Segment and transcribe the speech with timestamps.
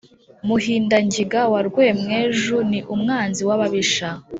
[0.47, 4.09] Muhindangiga wa Rwamweju ni Umwanzi w’ababisha